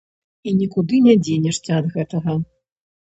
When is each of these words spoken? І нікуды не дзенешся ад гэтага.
І 0.51 0.53
нікуды 0.61 1.01
не 1.07 1.13
дзенешся 1.25 1.71
ад 1.81 1.85
гэтага. 1.99 2.33